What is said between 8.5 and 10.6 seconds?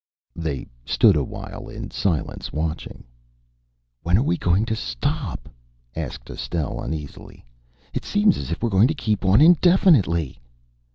we're going to keep on indefinitely."